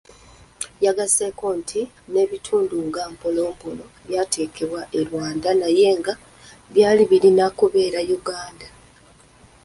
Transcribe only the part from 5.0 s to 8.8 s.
Rwanda naye nga byali birina kubeera Uganda.